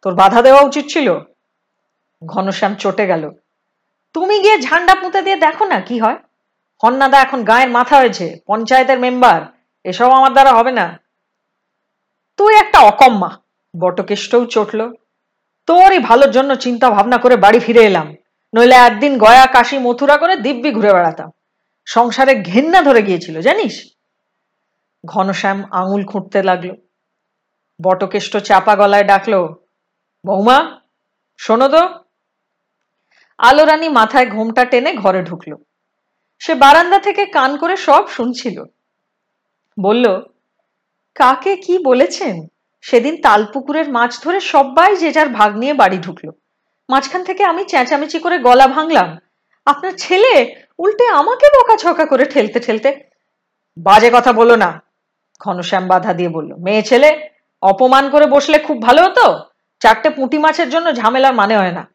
তোর 0.02 0.14
বাধা 0.14 0.42
দেওয়া 0.42 0.62
উচিত 0.62 0.86
ছিল। 0.86 1.18
ঘনশ্যাম 2.26 2.74
চটে 2.74 3.06
গেল। 3.06 3.30
তুমি 4.14 4.40
গিয়ে 4.40 4.58
ঝান্ডা 4.58 4.94
পুঁতে 4.94 5.22
দিয়ে 5.22 5.36
দেখো 5.36 5.64
না 5.64 5.80
কি 5.80 5.98
হয়। 5.98 6.18
হন্নাদা 6.84 7.22
এখন 7.22 7.44
গায়ের 7.44 7.70
মাথা 7.70 7.96
হয়েছে, 7.96 8.40
পঞ্চায়েতের 8.46 8.98
মেম্বার। 8.98 9.40
এসব 9.84 10.10
আমার 10.10 10.32
দ্বারা 10.32 10.52
হবে 10.52 10.72
না। 10.72 11.00
তুই 12.36 12.54
একটা 12.56 12.78
অকম্মা। 12.78 13.38
বটকেষ্টও 13.80 14.46
চটল। 14.46 14.94
তোরই 15.66 15.98
ভালোর 15.98 16.30
জন্য 16.30 16.56
চিন্তা 16.56 16.90
ভাবনা 16.90 17.18
করে 17.18 17.36
বাড়ি 17.36 17.58
ফিরে 17.58 17.82
এলাম। 17.84 18.16
নইলে 18.54 18.74
একদিন 18.74 19.18
গয়া, 19.18 19.46
কাশি, 19.46 19.78
মথুরা 19.78 20.16
করে 20.16 20.36
দিব্যি 20.36 20.70
ঘুরে 20.72 20.92
বেড়াতাম। 20.92 21.30
সংসারে 21.86 22.34
ঘেন্না 22.42 22.82
ধরে 22.82 23.02
গিয়েছিল, 23.02 23.40
জানিস? 23.40 23.74
ঘনশ্যাম 25.06 25.64
আঙুল 25.70 26.04
খুঁটতে 26.04 26.42
লাগল। 26.42 26.70
বটকেষ্ট 27.82 28.36
চাপা 28.36 28.76
গলায় 28.76 29.04
ডাকলো, 29.04 29.40
বৌমা, 30.26 30.80
শোনো 31.38 31.68
তো। 31.68 31.88
আলোরানী 33.38 33.88
মাথায় 33.88 34.30
ঘোমটা 34.30 34.64
টেনে 34.64 34.92
ঘরে 34.94 35.22
ঢুকল। 35.22 35.54
সে 36.38 36.54
বারান্দা 36.54 36.98
থেকে 36.98 37.26
কান 37.26 37.56
করে 37.56 37.76
সব 37.76 38.08
শুনছিল। 38.08 38.64
বলল, 39.80 40.20
কাকে 41.14 41.56
কি 41.56 41.78
বলেছেন? 41.78 42.46
সেদিন 42.80 43.22
তালপুকুরের 43.22 43.88
মাছ 43.90 44.22
ধরে 44.22 44.40
সবাই 44.40 44.96
যে 44.96 45.12
যার 45.12 45.28
ভাগ 45.28 45.56
নিয়ে 45.56 45.74
বাড়ি 45.74 45.98
ঢুকলো। 45.98 46.32
মাঝখান 46.88 47.24
থেকে 47.24 47.44
আমি 47.44 47.64
চেঁচামেচি 47.64 48.18
করে 48.18 48.38
গলা 48.38 48.66
ভাঙলাম। 48.66 49.18
আপনার 49.66 49.92
ছেলে 49.96 50.65
উল্টে 50.78 51.06
আমাকে 51.06 51.46
বকাঝকা 51.46 52.06
করে 52.06 52.24
ঠেলতে 52.24 52.60
ঠেলতে। 52.60 53.00
বাজে 53.78 54.10
কথা 54.14 54.32
বলো 54.32 54.56
না। 54.56 54.82
ঘনশ্যাম 55.40 55.86
বাধা 55.86 56.14
দিয়ে 56.14 56.28
বলল, 56.28 56.54
মেয়ে 56.54 56.82
ছেলে, 56.82 57.30
অপমান 57.62 58.10
করে 58.10 58.26
বসলে 58.26 58.58
খুব 58.58 58.82
ভালো 58.82 59.04
হতো? 59.04 59.38
চারটে 59.80 60.10
পুঁটি 60.10 60.38
মাছের 60.38 60.70
জন্য 60.70 60.92
ঝামেলার 60.92 61.34
মানে 61.34 61.56
হয় 61.56 61.72
না। 61.72 61.88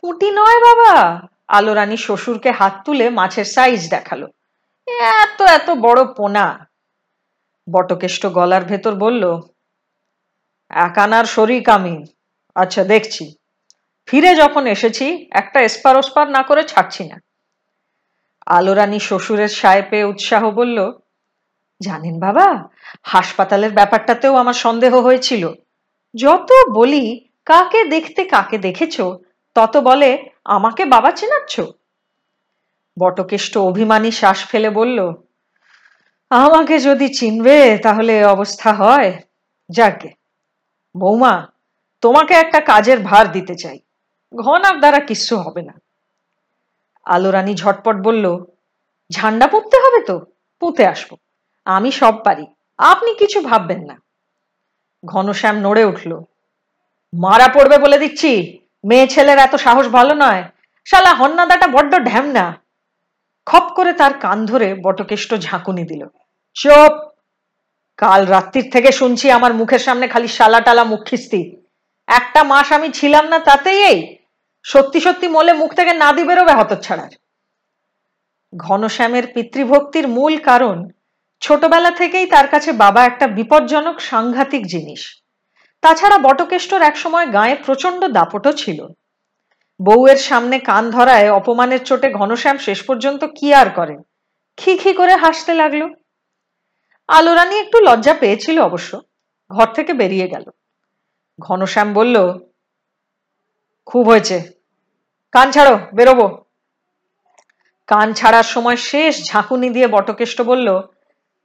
পুঁটি 0.00 0.30
নয় 0.30 0.60
বাবা। 0.60 1.26
আলো 1.48 1.74
রানী 1.74 1.96
শ্বশুরকে 1.96 2.50
হাত 2.50 2.72
তুলে 2.84 3.10
মাছের 3.10 3.44
সাইজ 3.44 3.90
দেখাল। 3.90 4.26
এত 4.88 5.42
এত 5.42 5.70
বড় 5.70 6.04
পোনা। 6.16 6.70
বটকেষ্ট 7.72 8.26
গলার 8.26 8.64
ভেতর 8.64 8.94
বলল, 8.94 9.40
একানার 10.70 11.24
শরিক 11.24 11.68
আমি। 11.68 12.04
আচ্ছা 12.54 12.84
দেখছি। 12.84 13.36
ফিরে 14.06 14.34
যখন 14.34 14.66
এসেছি, 14.66 15.28
একটা 15.32 15.60
এসপার 15.60 15.96
ওসপার 15.96 16.30
না 16.30 16.42
করে 16.42 16.62
ছাড়ছি 16.62 17.08
না। 17.08 17.20
আলোরানী 18.58 18.98
শ্বশুরের 19.08 19.52
সায় 19.60 19.82
পেয়ে 19.90 20.08
উৎসাহ 20.12 20.42
বলল, 20.50 20.78
জানেন 21.80 22.16
বাবা, 22.20 22.46
হাসপাতালের 23.12 23.72
ব্যাপারটাতেও 23.78 24.34
আমার 24.42 24.56
সন্দেহ 24.64 24.92
হয়েছিল। 25.06 25.44
যত 26.14 26.50
বলি 26.74 27.04
কাকে 27.46 27.80
দেখতে 27.94 28.22
কাকে 28.24 28.56
দেখেছ, 28.58 28.96
তত 29.56 29.74
বলে 29.88 30.10
আমাকে 30.56 30.82
বাবা 30.84 31.10
চেনাচ্ছ। 31.10 31.54
বটকেষ্ট 32.96 33.54
অভিমানী 33.70 34.10
শ্বাস 34.10 34.38
ফেলে 34.50 34.70
বলল, 34.70 34.98
আমাকে 36.30 36.76
যদি 36.88 37.06
চিনবে 37.18 37.58
তাহলে 37.78 38.14
অবস্থা 38.34 38.70
হয়। 38.72 39.10
যাকে 39.70 40.10
বৌমা, 40.94 41.34
তোমাকে 42.02 42.34
একটা 42.34 42.60
কাজের 42.60 42.98
ভার 43.08 43.24
দিতে 43.32 43.54
চাই। 43.62 43.78
ঘনার 44.34 44.76
দ্বারা 44.78 45.00
কিচ্ছু 45.08 45.34
হবে 45.36 45.62
না। 45.62 45.74
আলোরানী 47.14 47.52
ঝটপট 47.54 47.96
বলল, 48.06 48.24
ঝান্ডা 49.10 49.46
পুঁততে 49.46 49.76
হবে 49.84 50.00
তো? 50.08 50.16
পুঁতে 50.62 50.82
আসব। 50.86 51.10
আমি 51.66 51.90
সব 52.00 52.14
পারি। 52.24 52.44
আপনি 52.78 53.10
কিছু 53.14 53.38
ভাববেন 53.40 53.80
না। 53.80 53.96
ঘনশ্যাম 55.04 55.56
নড়ে 55.60 55.84
উঠল, 55.84 56.10
মারা 57.12 57.48
পড়বে 57.48 57.76
বলে 57.78 57.98
দিচ্ছি। 57.98 58.32
মেয়ে 58.84 59.06
ছেলের 59.08 59.38
এত 59.38 59.54
সাহস 59.56 59.86
ভালো 59.88 60.12
নয়। 60.14 60.42
শালা 60.86 61.12
হন্নাদাটা 61.14 61.66
বড্ড 61.66 61.92
ঢ্যামনা 62.08 62.44
খপ 63.46 63.66
করে 63.76 63.92
তার 63.92 64.12
কান 64.18 64.38
ধরে 64.46 64.68
বটকেষ্ট 64.84 65.30
ঝাঁকুনি 65.36 65.84
দিল, 65.84 66.02
চোপ! 66.56 66.92
কাল 67.98 68.22
রাত্রির 68.26 68.66
থেকে 68.70 68.90
শুনছি 68.92 69.26
আমার 69.30 69.52
মুখের 69.54 69.82
সামনে 69.86 70.06
খালি 70.08 70.28
শালা 70.28 70.60
টালা 70.60 70.84
মুখ 70.84 71.00
খিস্তি। 71.04 71.40
একটা 72.08 72.40
মাস 72.44 72.68
আমি 72.72 72.88
ছিলাম 72.92 73.24
না 73.28 73.38
তাতেই 73.38 73.80
এই 73.90 73.98
সত্যি 74.62 75.00
সত্যি 75.00 75.28
মলে 75.28 75.52
মুখ 75.52 75.74
থেকে 75.74 75.92
নাদি 75.92 76.24
বেরোবে 76.24 76.52
হতচ্ছাড়ার 76.52 77.10
ঘনশ্যামের 78.56 79.26
পিতৃভক্তির 79.34 80.08
মূল 80.08 80.38
কারণ 80.38 80.88
ছোটবেলা 81.40 81.90
থেকেই 81.90 82.26
তার 82.26 82.48
কাছে 82.48 82.72
বাবা 82.72 83.04
একটা 83.04 83.26
বিপজ্জনক 83.26 84.00
সাংঘাতিক 84.00 84.66
জিনিস। 84.66 85.22
তাছাড়া 85.80 86.18
বটকেষ্টর 86.18 86.82
একসময় 86.82 87.32
গায়ে 87.32 87.56
প্রচণ্ড 87.56 88.08
দাপটও 88.08 88.52
ছিল। 88.52 88.86
বউয়ের 89.84 90.16
সামনে 90.16 90.58
কান 90.58 90.90
ধরায় 90.90 91.32
অপমানের 91.32 91.84
চোটে 91.84 92.10
ঘনশ্যাম 92.10 92.58
শেষ 92.58 92.82
পর্যন্ত 92.82 93.24
কি 93.24 93.54
আর 93.54 93.70
করে? 93.70 93.98
খি 94.56 94.78
খি 94.78 94.92
করে 94.92 95.16
হাসতে 95.16 95.54
লাগল। 95.54 95.94
আলোরানি 97.08 97.58
একটু 97.58 97.80
লজ্জা 97.80 98.14
পেয়েছিল 98.14 98.60
অবশ্য, 98.60 99.00
ঘর 99.50 99.66
থেকে 99.66 99.92
বেরিয়ে 99.92 100.28
গেল। 100.28 100.50
ঘনশ্যাম 101.40 101.92
বলল 101.92 102.38
খুব 103.90 104.08
হয়েছে। 104.08 104.36
কান 105.32 105.50
ছাড়ো, 105.50 105.78
বেরোবো। 105.94 106.26
কান 107.86 108.12
ছাড়ার 108.12 108.46
সময় 108.54 108.76
শেষ 108.76 109.28
ঝাঁকুনি 109.28 109.70
দিয়ে 109.70 109.88
বটকেষ্ট 109.88 110.38
বলল, 110.42 110.68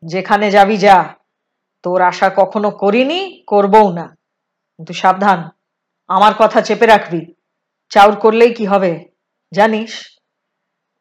যেখানে 0.04 0.52
যাবি 0.52 0.78
যা। 0.78 0.98
তোর 1.84 2.02
আশা 2.02 2.28
কখনো 2.36 2.72
করিনি, 2.72 3.44
করবও 3.48 3.88
না। 3.94 4.06
কিন্তু 4.78 4.94
সাবধান, 4.94 5.50
আমার 6.08 6.34
কথা 6.38 6.62
চেপে 6.62 6.86
রাখবি। 6.86 7.22
চাউর 7.90 8.16
করলেই 8.16 8.54
কি 8.54 8.66
হবে, 8.66 8.92
জানিস? 9.54 9.92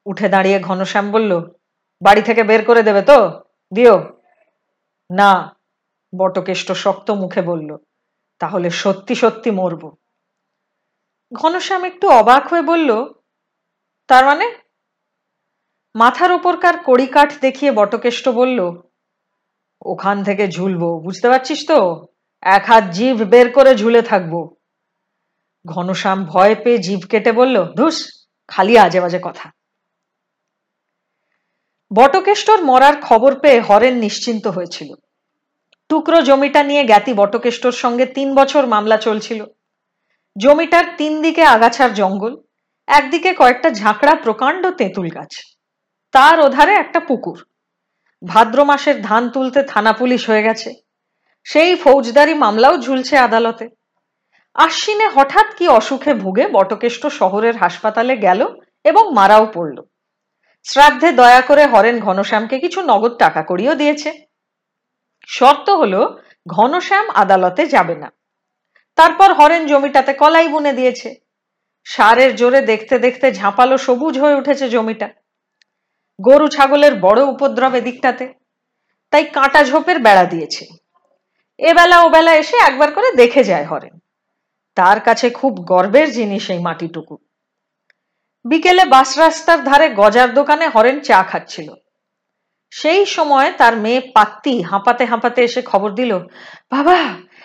উঠে 0.06 0.28
দাঁড়িয়ে 0.28 0.58
ঘনশ্যাম 0.60 1.10
বলল, 1.10 1.32
বাড়ি 2.02 2.22
থেকে 2.22 2.42
বের 2.42 2.64
করে 2.64 2.82
দেবে 2.82 3.02
তো? 3.02 3.18
দিও। 3.74 3.96
না, 5.10 5.30
বটকেষ্ট 6.18 6.72
শক্ত 6.72 7.10
মুখে 7.10 7.42
বলল, 7.42 7.76
তাহলে 8.38 8.70
সত্যি 8.70 9.14
সত্যি 9.14 9.50
মরব। 9.50 9.82
ঘনশ্যাম 11.34 11.84
একটু 11.84 12.08
অবাক 12.08 12.46
হয়ে 12.46 12.62
বলল, 12.62 12.90
তার 14.08 14.24
মানে? 14.24 14.46
মাথার 15.94 16.32
ওপরকার 16.32 16.74
কড়িকাঠ 16.78 17.32
দেখিয়ে 17.40 17.72
বটকেষ্ট 17.72 18.28
বলল, 18.28 18.58
ওখান 19.82 20.24
থেকে 20.24 20.48
ঝুলবো, 20.48 21.00
বুঝতে 21.00 21.28
পারছিস 21.28 21.68
তো? 21.68 22.06
এক 22.42 22.64
হাত 22.64 22.84
জিভ 22.84 23.22
বের 23.22 23.52
করে 23.52 23.74
ঝুলে 23.74 24.02
থাকব। 24.02 24.54
ঘনশ্যাম 25.66 26.24
ভয় 26.24 26.54
পেয়ে 26.54 26.78
জিভ 26.78 27.00
কেটে 27.10 27.32
বলল, 27.32 27.64
ধুস, 27.74 27.96
খালি 28.48 28.78
আজে 28.78 29.00
বাজে 29.00 29.20
কথা। 29.22 29.52
বটকেষ্টর 31.90 32.64
মরার 32.64 32.96
খবর 33.02 33.40
পেয়ে 33.40 33.60
হরেন 33.60 33.94
নিশ্চিন্ত 33.94 34.46
হয়েছিল। 34.46 34.94
টুকরো 35.88 36.22
জমিটা 36.22 36.62
নিয়ে 36.62 36.84
জ্ঞাতি 36.84 37.12
বটকেষ্টর 37.14 37.72
সঙ্গে 37.72 38.06
তিন 38.06 38.34
বছর 38.34 38.66
মামলা 38.66 38.96
চলছিল। 38.96 39.44
জমিটার 40.38 40.84
তিন 40.96 41.22
দিকে 41.22 41.44
আগাছার 41.44 41.94
জঙ্গল, 41.94 42.36
একদিকে 42.86 43.34
কয়েকটা 43.34 43.70
ঝাঁকড়া 43.70 44.14
প্রকাণ্ড 44.14 44.70
তেঁতুল 44.70 45.08
গাছ। 45.08 45.32
তার 46.12 46.40
ওধারে 46.40 46.74
একটা 46.74 47.00
পুকুর। 47.00 47.46
ভাদ্র 48.28 48.64
মাসের 48.64 49.02
ধান 49.02 49.30
তুলতে 49.30 49.62
থানা 49.62 49.92
পুলিশ 49.92 50.30
হয়ে 50.30 50.42
গেছে। 50.42 50.74
সেই 51.44 51.76
ফৌজদারি 51.76 52.34
মামলাও 52.34 52.78
ঝুলছে 52.78 53.18
আদালতে। 53.18 53.68
আশ্বিনে 54.54 55.08
হঠাৎ 55.08 55.46
কি 55.54 55.68
অসুখে 55.68 56.14
ভুগে 56.14 56.48
বটকেষ্ট 56.48 57.06
শহরের 57.06 57.56
হাসপাতালে 57.56 58.16
গেল 58.16 58.46
এবং 58.84 59.14
মারাও 59.14 59.46
পড়ল। 59.54 59.82
শ্রাদ্ধে 60.62 61.12
দয়া 61.12 61.40
করে 61.40 61.66
হরেন 61.66 62.00
ঘনশ্যামকে 62.00 62.58
কিছু 62.58 62.80
নগদ 62.80 63.12
টাকা 63.18 63.42
করিও 63.42 63.74
দিয়েছে। 63.74 64.26
শর্ত 65.26 65.70
হলো, 65.70 66.18
ঘনশ্যাম 66.46 67.10
আদালতে 67.10 67.66
যাবে 67.66 67.94
না। 67.94 68.12
তারপর 68.96 69.32
হরেন 69.32 69.66
জমিটাতে 69.66 70.12
কলাই 70.12 70.48
বুনে 70.48 70.72
দিয়েছে। 70.72 71.14
সারের 71.84 72.36
জোরে 72.36 72.60
দেখতে 72.62 72.98
দেখতে 72.98 73.32
ঝাঁপালো 73.32 73.78
সবুজ 73.78 74.18
হয়ে 74.18 74.34
উঠেছে 74.34 74.68
জমিটা। 74.68 75.08
গরু 76.20 76.48
ছাগলের 76.48 76.94
বড় 76.94 77.24
উপদ্রব 77.24 77.74
এদিকটাতে। 77.74 78.34
তাই 79.12 79.24
কাঁটা 79.24 79.64
ঝোপের 79.64 79.98
বেড়া 79.98 80.24
দিয়েছে। 80.24 80.64
এবেলা 81.58 82.00
ওবেলা 82.00 82.32
এসে 82.34 82.56
একবার 82.56 82.90
করে 82.92 83.12
দেখে 83.12 83.44
যায় 83.44 83.64
হরেন। 83.64 83.98
তার 84.76 85.00
কাছে 85.00 85.30
খুব 85.30 85.52
গর্বের 85.64 86.12
জিনিস 86.12 86.50
এই 86.50 86.58
মাটিটুকু। 86.58 87.16
বিকেলে 88.44 88.84
বাস 88.84 89.18
রাস্তার 89.18 89.64
ধারে 89.64 89.90
গজার 89.90 90.34
দোকানে 90.34 90.68
হরেন 90.68 91.00
চা 91.00 91.22
খাচ্ছিল। 91.22 91.68
সেই 92.72 93.06
সময় 93.06 93.52
তার 93.52 93.76
মেয়ে 93.76 94.00
পাত্তি 94.14 94.62
হাঁপাতে 94.62 95.04
হাঁপাতে 95.04 95.40
এসে 95.42 95.62
খবর 95.62 95.90
দিল, 95.90 96.12
বাবা, 96.70 96.98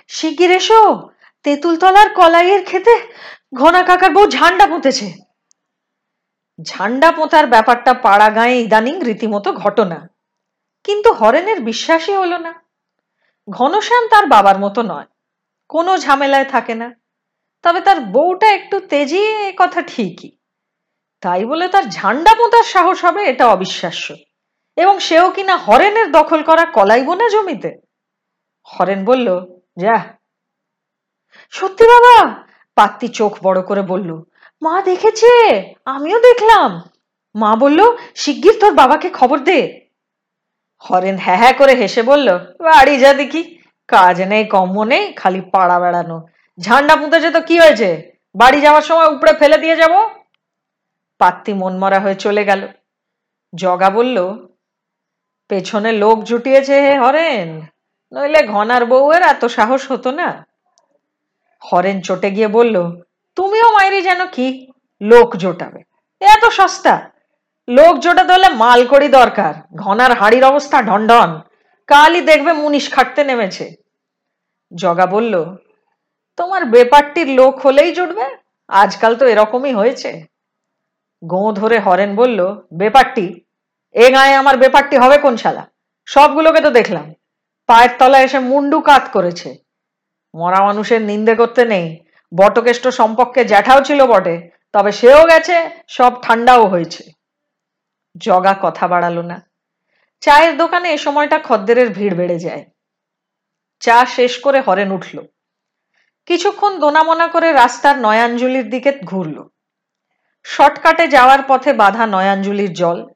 শিগগির 0.08 0.51
এসো। 0.51 1.10
তেঁতুলতলার 1.43 2.10
কলাইয়ের 2.10 2.65
খেতে 2.65 3.08
ঘনা 3.53 3.84
কাকার 3.84 4.12
বউ 4.13 4.27
ঝান্ডা 4.27 4.67
পুঁতেছে। 4.67 5.13
ঝান্ডা 6.62 7.12
পোঁতার 7.12 7.48
ব্যাপারটা 7.48 7.93
পাড়া 7.93 8.29
গায়ে 8.29 8.62
ইদানিং 8.62 9.01
রীতিমতো 9.01 9.53
ঘটনা 9.53 10.10
কিন্তু 10.84 11.12
হরেনের 11.12 11.60
বিশ্বাসই 11.60 12.13
হলো 12.13 12.38
না। 12.38 12.63
ঘনশ্যাম 13.50 14.08
তার 14.08 14.27
বাবার 14.27 14.60
মতো 14.60 14.81
নয়। 14.81 15.05
কোনো 15.69 15.98
ঝামেলায় 15.98 16.46
থাকে 16.46 16.75
না। 16.75 16.96
তবে 17.63 17.81
তার 17.81 18.00
বউটা 18.00 18.48
একটু 18.48 18.79
তেজি 18.79 19.53
কথা 19.58 19.81
ঠিকই। 19.81 20.31
তাই 21.22 21.46
বলে 21.46 21.67
তার 21.67 21.84
ঝান্ডা 21.84 22.36
পোঁতার 22.36 22.63
সাহস 22.63 23.05
হবে 23.05 23.25
এটা 23.25 23.48
অবিশ্বাস্য। 23.48 24.15
এবং 24.75 25.00
সেও 25.00 25.31
কিনা 25.31 25.58
হরেনের 25.58 26.12
দখল 26.12 26.43
করা 26.43 26.65
কলাই 26.65 27.01
বোনা 27.01 27.29
জমিতে। 27.29 27.77
হরেন 28.67 29.05
বলল, 29.05 29.46
যা 29.77 30.19
সত্যি 31.51 31.86
বাবা? 31.88 32.15
পাত্তি 32.75 33.08
চোখ 33.08 33.34
বড় 33.44 33.62
করে 33.62 33.82
বলল, 33.82 34.10
মা 34.62 34.82
দেখেছে? 34.82 35.34
আমিও 35.86 36.20
দেখলাম। 36.20 36.82
মা 37.36 37.56
বলল, 37.56 37.79
শিগগির 38.15 38.56
তোর 38.62 38.74
বাবাকে 38.74 39.10
খবর 39.10 39.38
দে। 39.39 39.60
হরেন 40.79 41.18
হ্যাঁ 41.18 41.38
হ্যাঁ 41.38 41.53
করে 41.53 41.74
হেসে 41.74 42.01
বলল, 42.01 42.27
বাড়ি 42.62 43.00
যা 43.00 43.13
দেখি। 43.13 43.41
কাজ 43.88 44.22
নেই 44.22 44.46
কম্ম 44.46 44.84
নেই, 44.84 45.13
খালি 45.13 45.41
পাড়া 45.41 45.79
বেড়ানো। 45.79 46.27
ঝান্ডা 46.60 46.96
পুঁতেছে 46.96 47.32
তো 47.32 47.41
কি 47.41 47.60
হয়েছে? 47.60 47.89
বাড়ি 48.36 48.62
যাওয়ার 48.62 48.82
সময় 48.82 49.10
উপরে 49.15 49.34
ফেলে 49.34 49.58
দিয়ে 49.58 49.75
যাব? 49.75 49.94
পাত্তি 51.20 51.53
মনমরা 51.53 52.00
হয়ে 52.00 52.15
চলে 52.15 52.44
গেল। 52.46 52.62
জগা 53.53 53.89
বলল, 53.89 54.18
পেছনে 55.50 55.91
লোক 55.91 56.24
জুটিয়েছে 56.24 56.75
হে 56.82 56.94
হরেন। 57.00 57.50
নইলে 58.12 58.41
ঘনার 58.48 58.86
বউয়ের 58.86 59.22
এত 59.22 59.46
সাহস 59.46 59.91
হতো 59.91 60.12
না। 60.12 60.49
হরেন 61.62 62.01
চটে 62.01 62.32
গিয়ে 62.32 62.48
বলল, 62.48 63.01
তুমিও 63.36 63.72
মাইরি 63.72 64.01
যেন 64.01 64.25
কি? 64.25 64.48
লোক 65.01 65.36
জোটাবে। 65.36 65.82
এত 66.22 66.46
সস্তা। 66.50 67.10
লোক 67.68 68.00
জোটাতে 68.00 68.32
হলে 68.34 68.50
মাল 68.50 68.86
করি 68.86 69.08
দরকার। 69.08 69.54
ঘনার 69.75 70.12
হাড়ির 70.13 70.44
অবস্থা 70.44 70.82
ঢনঢন। 70.82 71.39
কালই 71.88 72.22
দেখবে 72.22 72.54
মুনিশ 72.54 72.94
খাটতে 72.94 73.24
নেমেছে। 73.24 73.75
জগা 74.75 75.06
বলল, 75.06 75.34
তোমার 76.38 76.66
বেপারটির 76.66 77.30
লোক 77.30 77.54
হলেই 77.60 77.92
জুটবে। 77.92 78.25
আজকাল 78.68 79.16
তো 79.16 79.25
এরকমই 79.25 79.74
হয়েছে। 79.74 80.25
গো 81.24 81.51
ধরে 81.51 81.80
হরেন 81.80 82.16
বলল 82.16 82.39
বেপারটি 82.74 83.46
এ 83.94 84.12
গায়ে 84.12 84.34
আমার 84.34 84.58
বেপারটি 84.58 84.98
হবে 84.98 85.18
কোন 85.18 85.38
শালা? 85.38 85.63
সবগুলোকে 86.08 86.62
তো 86.62 86.70
দেখলাম। 86.70 87.13
পায়ের 87.68 87.89
তলায় 88.00 88.24
এসে 88.24 88.39
মুন্ডু 88.39 88.82
কাত 88.82 89.10
করেছে। 89.13 89.69
মরা 90.33 90.63
মানুষের 90.63 91.01
নিন্দে 91.01 91.36
করতে 91.36 91.65
নেই। 91.65 92.05
বটকেষ্ট 92.36 92.88
সম্পর্কে 92.88 93.45
জ্যাঠাও 93.45 93.83
ছিল 93.83 94.05
বটে, 94.05 94.50
তবে 94.74 94.91
সেও 94.91 95.25
গেছে, 95.25 95.69
সব 95.88 96.21
ঠান্ডাও 96.21 96.67
হয়েছে। 96.67 97.03
জগা 98.17 98.55
কথা 98.62 98.88
বাড়ালো 98.88 99.21
না। 99.21 99.50
চায়ের 100.21 100.57
দোকানে 100.57 100.93
এ 100.93 100.98
সময়টা 100.98 101.39
খদ্দেরের 101.39 101.89
ভিড় 101.89 102.15
বেড়ে 102.15 102.39
যায়। 102.39 102.65
চা 103.79 104.05
শেষ 104.05 104.39
করে 104.39 104.62
হরেন 104.62 104.91
উঠল। 104.91 105.17
কিছুক্ষণ 106.25 106.79
দোনামোনা 106.79 107.27
করে 107.27 107.53
রাস্তার 107.53 108.00
নয়াঞ্জলির 108.00 108.69
দিকে 108.69 108.91
ঘুরল। 109.03 109.43
শর্টকাটে 110.43 111.07
যাওয়ার 111.07 111.39
পথে 111.48 111.74
বাধা 111.74 112.05
নয়াঞ্জলির 112.05 112.74
জল। 112.74 113.07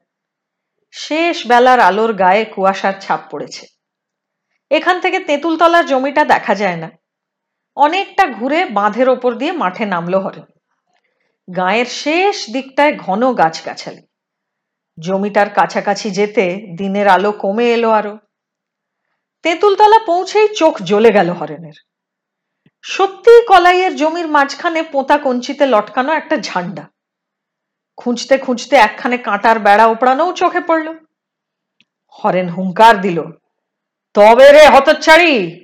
শেষ 0.92 1.46
বেলার 1.46 1.80
আলোর 1.80 2.12
গায়ে 2.12 2.44
কুয়াশার 2.44 2.94
ছাপ 3.00 3.20
পড়েছে। 3.30 3.66
এখান 4.70 5.00
থেকে 5.00 5.18
তেঁতুলতলার 5.18 5.86
জমিটা 5.86 6.24
দেখা 6.24 6.54
যায় 6.54 6.76
না। 6.76 6.90
অনেকটা 7.76 8.26
ঘুরে 8.26 8.64
বাঁধের 8.64 9.08
ওপর 9.08 9.34
দিয়ে 9.34 9.52
মাঠে 9.52 9.84
নামলো 9.84 10.20
হরেন 10.20 10.46
গায়ের 11.48 11.86
শেষ 11.86 12.50
দিকটায় 12.50 12.96
ঘন 12.96 13.32
গাছগাছালি। 13.32 14.02
জমিটার 14.98 15.50
কাছাকাছি 15.50 16.10
যেতে 16.10 16.66
দিনের 16.78 17.08
আলো 17.08 17.32
কমে 17.32 17.72
এলো 17.72 17.90
আরও। 17.90 18.18
তেঁতুলতলা 19.42 19.98
পৌঁছেই 19.98 20.48
চোখ 20.54 20.82
জ্বলে 20.82 21.10
গেল 21.12 21.30
হরেনের। 21.30 21.74
সত্যিই 22.82 23.42
কলাইয়ের 23.46 23.96
জমির 23.96 24.28
মাঝখানে 24.28 24.82
পোঁতা 24.82 25.18
কঞ্চিতে 25.18 25.66
লটকানো 25.66 26.12
একটা 26.12 26.36
ঝান্ডা। 26.36 26.84
খুঁজতে 27.96 28.38
খুঁজতে 28.38 28.76
একখানে 28.76 29.18
কাঁটার 29.18 29.58
বেড়া 29.58 29.86
ওপড়ানোও 29.86 30.32
চোখে 30.32 30.60
পড়ল। 30.60 30.88
হরেন 32.08 32.48
হুঙ্কার 32.48 33.00
দিল, 33.00 33.18
তবে 34.14 34.52
রে 34.52 34.68
হতচ্ছাড়ি! 34.68 35.63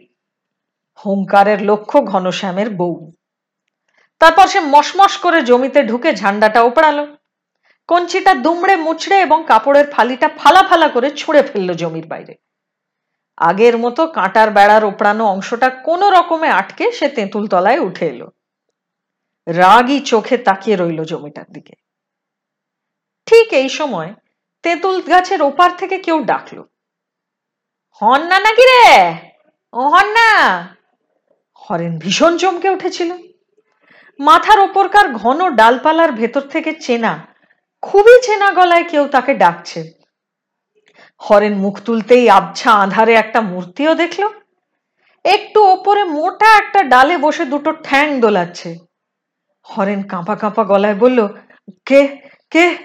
হুঙ্কারের 1.07 1.63
লক্ষ্য 1.63 2.01
ঘনশ্যামের 2.03 2.71
বউ। 2.71 3.13
তারপর 4.19 4.47
সে 4.47 4.61
মশমশ 4.61 5.17
করে 5.17 5.43
জমিতে 5.43 5.83
ঢুকে 5.83 6.15
ঝান্ডাটা 6.15 6.63
ওপড়ালো। 6.63 7.17
কঞ্চিটা 7.89 8.35
দুমড়ে 8.35 8.77
মুচড়ে 8.77 9.21
এবং 9.21 9.45
কাপড়ের 9.47 9.91
ফালিটা 9.91 10.29
ফালা 10.29 10.63
ফালা 10.63 10.89
করে 10.89 11.11
ছুঁড়ে 11.11 11.43
ফেলল 11.43 11.75
জমির 11.75 12.07
বাইরে। 12.07 12.35
আগের 13.37 13.79
মতো 13.79 14.07
কাঁটার 14.07 14.51
বেড়ার 14.51 14.85
ওপড়ানো 14.85 15.25
অংশটা 15.27 15.71
কোনো 15.71 16.11
রকমে 16.11 16.49
আটকে 16.49 16.93
সে 16.93 17.09
তেঁতুল 17.09 17.47
তলায় 17.47 17.79
উঠে 17.79 18.07
এলো। 18.07 18.31
রাগই 19.47 20.01
চোখে 20.01 20.39
তাকিয়ে 20.39 20.77
রইল 20.77 21.05
জমিটার 21.05 21.45
দিকে। 21.53 21.75
ঠিক 23.27 23.53
এই 23.53 23.69
সময় 23.69 24.15
তেঁতুল 24.63 25.01
গাছের 25.01 25.43
ওপার 25.43 25.71
থেকে 25.77 25.99
কেউ 25.99 26.25
ডাকলো। 26.25 26.63
হন 28.03 28.21
না 28.23 28.39
নাকি 28.41 28.63
রে? 28.63 29.15
ও 29.73 29.89
হন 29.89 30.09
না 30.13 30.31
হরেন 31.71 31.99
ভীষণ 31.99 32.37
চমকে 32.37 32.71
উঠেছিল। 32.71 33.13
মাথার 34.19 34.61
ওপরকার 34.61 35.13
ঘন 35.13 35.51
ডালপালার 35.51 36.13
ভেতর 36.13 36.41
থেকে 36.41 36.73
চেনা, 36.73 37.27
খুবই 37.83 38.23
চেনা 38.23 38.53
গলায় 38.53 38.85
কেউ 38.85 39.09
তাকে 39.09 39.35
ডাকছে। 39.35 39.93
হরেন 41.19 41.55
মুখ 41.55 41.81
তুলতেই 41.81 42.31
আবছা 42.31 42.73
আধারে 42.73 43.15
একটা 43.15 43.41
মূর্তিও 43.41 43.95
দেখল। 43.95 44.29
একটু 45.25 45.65
ওপরে 45.65 46.05
মোটা 46.05 46.59
একটা 46.59 46.83
ডালে 46.83 47.19
বসে 47.19 47.45
দুটো 47.45 47.73
ঠ্যাং 47.73 48.21
দোলাচ্ছে। 48.21 48.77
হরেন 49.63 50.03
কাঁপা 50.03 50.37
কাঁপা 50.37 50.65
গলায় 50.65 50.95
বলল, 50.95 51.29
কে? 51.87 52.17
কে? 52.51 52.77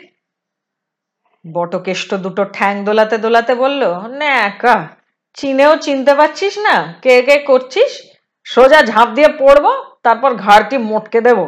বটকেষ্ট 1.53 2.13
দুটো 2.13 2.43
ঠ্যাং 2.45 2.85
দোলাতে 2.85 3.17
দোলাতে 3.17 3.55
বলল, 3.55 3.81
ন্যাকা, 4.07 4.87
চিনেও 5.33 5.75
চিনতে 5.75 6.15
পারছিস 6.15 6.57
না? 6.57 6.93
কে 7.01 7.21
কে 7.21 7.37
করছিস? 7.39 8.14
সোজা 8.45 8.81
ঝাঁপ 8.81 9.09
দিয়ে 9.09 9.27
পড়ব, 9.27 9.65
তারপর 10.03 10.35
ঘাড়টি 10.35 10.77
মোটকে 10.77 11.21
দেব। 11.21 11.39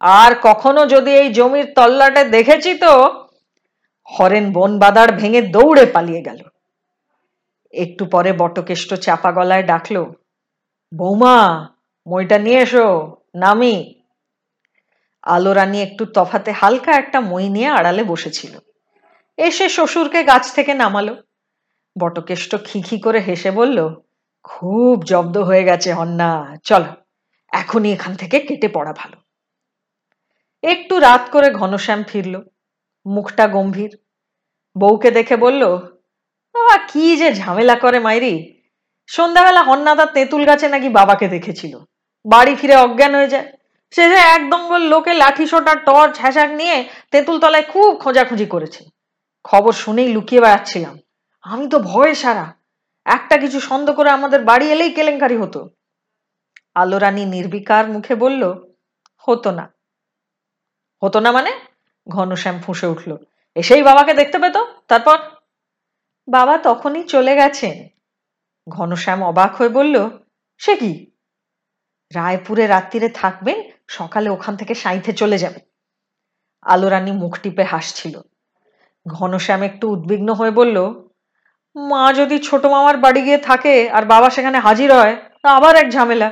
আর 0.00 0.34
কখনো 0.42 0.86
যদি 0.86 1.10
এই 1.14 1.32
জমির 1.32 1.72
তল্লাটে 1.76 2.24
দেখেছি 2.24 2.74
তো, 2.74 2.92
হরেন 4.08 4.52
বন 4.52 4.78
বাদার 4.78 5.12
ভেঙে 5.12 5.42
দৌড়ে 5.42 5.86
পালিয়ে 5.86 6.22
গেল। 6.22 6.40
একটু 7.72 8.06
পরে 8.06 8.32
বটকেষ্ট 8.32 8.94
চাপা 8.94 9.32
গলায় 9.32 9.62
ডাকলো, 9.62 10.14
বৌমা, 10.94 11.68
মইটা 12.06 12.38
নিয়ে 12.38 12.60
এসো, 12.60 13.16
নামি। 13.34 13.94
আলোরানি 15.22 15.82
একটু 15.82 16.06
তফাতে 16.06 16.52
হালকা 16.52 16.92
একটা 16.92 17.20
মই 17.20 17.48
নিয়ে 17.48 17.68
আড়ালে 17.68 18.04
বসেছিল। 18.04 18.58
এসে 19.36 19.68
শ্বশুরকে 19.68 20.24
গাছ 20.24 20.44
থেকে 20.54 20.74
নামালো। 20.74 21.16
বটকেষ্ট 21.98 22.56
খিখি 22.64 22.98
করে 22.98 23.18
হেসে 23.18 23.50
বলল 23.50 23.78
খুব 24.44 25.02
জব্দ 25.02 25.38
হয়ে 25.38 25.64
গেছে 25.64 25.92
হন্না। 25.92 26.56
চল, 26.64 26.82
এখনই 27.52 27.92
এখান 27.92 28.14
থেকে 28.14 28.40
কেটে 28.40 28.68
পড়া 28.68 28.92
ভালো। 28.92 29.16
একটু 30.62 30.98
রাত 30.98 31.28
করে 31.32 31.50
ঘনশ্যাম 31.50 32.04
ফিরল। 32.04 32.40
মুখটা 33.06 33.48
গম্ভীর। 33.48 33.96
বউকে 34.76 35.10
দেখে 35.10 35.36
বলল, 35.36 35.66
বাবা, 36.54 36.78
কি 36.78 37.16
যে 37.16 37.34
ঝামেলা 37.34 37.76
করে 37.76 37.98
মাইরি। 37.98 38.62
সন্ধ্যাবেলা 39.06 39.62
হন্নাদার 39.62 40.06
তেঁতুল 40.12 40.44
গাছে 40.44 40.68
নাকি 40.68 40.88
বাবাকে 40.88 41.28
দেখেছিল। 41.28 41.78
বাড়ি 42.24 42.54
ফিরে 42.54 42.76
অজ্ঞান 42.76 43.14
হয়ে 43.14 43.28
যায়। 43.28 43.52
সে 43.90 44.08
যে 44.08 44.14
এক 44.14 44.50
দঙ্গল 44.50 44.82
লোকে 44.82 45.12
লাঠি 45.12 45.46
সোটার 45.46 45.84
টর্চ, 45.84 46.20
হ্যাসাক 46.20 46.50
নিয়ে 46.50 46.88
তেঁতুল 47.10 47.40
তলায় 47.40 47.62
খুব 47.62 48.00
খোঁজাখুঁজি 48.00 48.46
করেছে। 48.46 48.84
খবর 49.44 49.72
শুনেই 49.72 50.12
লুকিয়ে 50.12 50.40
বেড়াচ্ছিলাম। 50.40 50.98
আমি 51.42 51.68
তো 51.68 51.78
ভয়ে 51.78 52.14
সারা। 52.14 52.61
একটা 53.04 53.38
কিছু 53.38 53.60
সন্দেহ 53.60 53.94
করে 53.94 54.10
আমাদের 54.10 54.44
বাড়ি 54.44 54.72
এলেই 54.72 54.92
কেলেঙ্কারি 54.92 55.36
হতো। 55.36 55.70
আলোরানী 56.74 57.24
নির্বিকার 57.24 57.88
মুখে 57.88 58.14
বলল, 58.14 58.64
হতো 59.16 59.50
না। 59.50 59.72
হতো 61.02 61.20
না 61.20 61.32
মানে? 61.32 61.52
ঘনশ্যাম 62.08 62.60
ফুঁসে 62.60 62.86
উঠল। 62.86 63.16
এসেই 63.54 63.82
বাবাকে 63.82 64.14
দেখতে 64.14 64.38
পেত? 64.38 64.56
তারপর? 64.88 65.18
বাবা 66.28 66.58
তখনই 66.58 67.02
চলে 67.02 67.36
গেছেন। 67.36 67.88
ঘনশ্যাম 68.68 69.24
অবাক 69.24 69.54
হয়ে 69.54 69.68
বলল, 69.68 70.10
সে 70.58 70.76
কি? 70.76 71.10
রায়পুরে 72.14 72.66
রাত্রিরে 72.66 73.08
থাকবেন, 73.08 73.70
সকালে 73.86 74.30
ওখান 74.30 74.56
থেকে 74.56 74.74
সাঁইথে 74.74 75.12
চলে 75.12 75.38
যাবে 75.38 75.60
আলোরানী 76.62 77.12
মুখ 77.12 77.38
টিপে 77.40 77.62
হাসছিল। 77.62 78.20
ঘনশ্যাম 79.08 79.62
একটু 79.62 79.90
উদ্বিগ্ন 79.90 80.32
হয়ে 80.32 80.50
বলল 80.50 81.08
মা 81.76 82.12
যদি 82.12 82.36
ছোট 82.38 82.62
মামার 82.66 82.96
বাড়ি 82.96 83.20
গিয়ে 83.26 83.38
থাকে 83.38 83.74
আর 83.90 84.04
বাবা 84.04 84.28
সেখানে 84.30 84.58
হাজির 84.58 84.90
হয়, 84.98 85.14
তা 85.42 85.48
আবার 85.58 85.74
এক 85.76 85.88
ঝামেলা। 85.90 86.28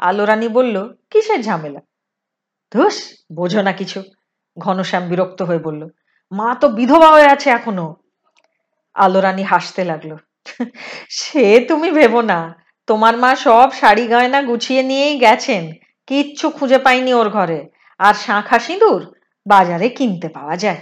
আলোরানী 0.00 0.48
বলল, 0.48 0.76
কিসের 1.10 1.40
ঝামেলা? 1.42 1.80
ধুস, 2.72 2.96
বোঝো 3.32 3.60
না 3.62 3.72
কিছু। 3.72 4.02
ঘনশ্যাম 4.56 5.02
বিরক্ত 5.08 5.42
হয়ে 5.42 5.58
বলল, 5.58 5.82
মা 6.32 6.48
তো 6.60 6.66
বিধবা 6.68 7.08
হয়ে 7.10 7.28
আছে 7.28 7.50
এখনও। 7.50 7.88
আলোরানী 8.96 9.42
হাসতে 9.42 9.82
লাগল, 9.84 10.10
সে 11.10 11.44
তুমি 11.68 11.88
ভেবো 11.90 12.20
না, 12.22 12.38
তোমার 12.86 13.14
মা 13.22 13.30
সব 13.36 13.68
শাড়ি 13.72 14.04
গয়না 14.12 14.40
গুছিয়ে 14.42 14.82
নিয়েই 14.82 15.16
গেছেন, 15.18 15.64
কিচ্ছু 16.06 16.46
খুঁজে 16.50 16.78
পাইনি 16.78 17.12
ওর 17.14 17.28
ঘরে। 17.28 17.60
আর 18.00 18.14
শাঁখা 18.14 18.58
সিঁদুর 18.58 19.02
বাজারে 19.46 19.88
কিনতে 19.88 20.28
পাওয়া 20.28 20.56
যায়। 20.56 20.80